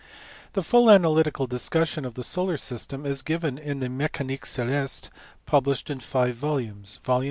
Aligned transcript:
The 0.53 0.63
full 0.63 0.89
analytical 0.89 1.45
discussion 1.45 2.05
of 2.05 2.15
the 2.15 2.23
solar 2.23 2.57
system 2.57 3.05
is 3.05 3.21
given 3.21 3.59
in 3.59 3.81
the 3.81 3.87
Mecanique 3.87 4.47
celeste 4.47 5.11
published 5.45 5.91
in 5.91 5.99
five 5.99 6.33
volumes: 6.33 6.97
vols. 7.05 7.19